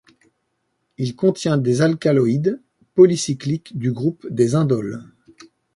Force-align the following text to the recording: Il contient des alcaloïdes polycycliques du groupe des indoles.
Il 0.97 1.15
contient 1.15 1.59
des 1.59 1.83
alcaloïdes 1.83 2.59
polycycliques 2.95 3.77
du 3.77 3.91
groupe 3.91 4.25
des 4.31 4.55
indoles. 4.55 5.03